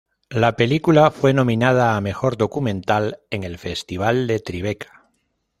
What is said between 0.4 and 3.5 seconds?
película fue nominada a mejor documental en